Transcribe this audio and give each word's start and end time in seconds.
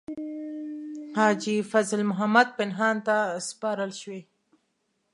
حاجي 1.15 1.57
فضل 1.71 1.99
محمد 2.09 2.47
پنهان 2.57 2.95
ته 3.07 3.17
سپارل 3.49 3.91
شوې. 4.01 4.19